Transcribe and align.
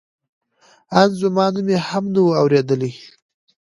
ان 1.01 1.09
زما 1.21 1.45
نوم 1.53 1.67
یې 1.73 1.79
هم 1.87 2.05
نه 2.13 2.21
و 2.25 2.37
اورېدلی. 2.39 2.91